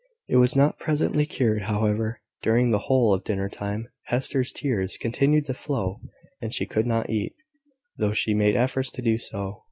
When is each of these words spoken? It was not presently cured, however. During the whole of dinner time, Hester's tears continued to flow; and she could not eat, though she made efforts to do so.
It 0.27 0.37
was 0.37 0.55
not 0.55 0.79
presently 0.79 1.27
cured, 1.27 1.61
however. 1.65 2.21
During 2.41 2.71
the 2.71 2.79
whole 2.89 3.13
of 3.13 3.23
dinner 3.23 3.47
time, 3.49 3.87
Hester's 4.05 4.51
tears 4.51 4.97
continued 4.97 5.45
to 5.45 5.53
flow; 5.53 5.99
and 6.41 6.51
she 6.51 6.65
could 6.65 6.87
not 6.87 7.11
eat, 7.11 7.35
though 7.99 8.11
she 8.13 8.33
made 8.33 8.55
efforts 8.55 8.89
to 8.93 9.03
do 9.03 9.19
so. 9.19 9.59